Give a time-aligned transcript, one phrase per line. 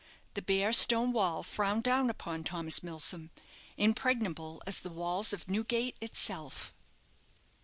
[0.33, 3.29] The bare stone wall frowned down upon Thomas Milsom,
[3.77, 6.73] impregnable as the walls of Newgate itself.